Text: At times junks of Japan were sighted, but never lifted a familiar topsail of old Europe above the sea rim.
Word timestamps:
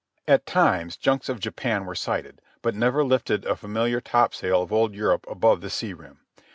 At 0.27 0.47
times 0.47 0.97
junks 0.97 1.29
of 1.29 1.39
Japan 1.39 1.85
were 1.85 1.93
sighted, 1.93 2.41
but 2.63 2.73
never 2.73 3.03
lifted 3.03 3.45
a 3.45 3.55
familiar 3.55 4.01
topsail 4.01 4.63
of 4.63 4.73
old 4.73 4.95
Europe 4.95 5.27
above 5.29 5.61
the 5.61 5.69
sea 5.69 5.93
rim. 5.93 6.21